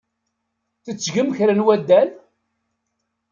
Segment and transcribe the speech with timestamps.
[0.85, 2.09] Tettgem kra n waddal?